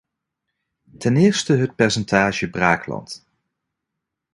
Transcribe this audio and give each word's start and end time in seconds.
Ten 0.97 1.15
eerste 1.17 1.53
het 1.53 1.75
percentage 1.75 2.49
braakland. 2.49 3.25